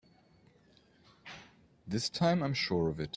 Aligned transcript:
This 1.87 2.09
time 2.09 2.41
I'm 2.41 2.53
sure 2.55 2.89
of 2.89 2.99
it! 2.99 3.09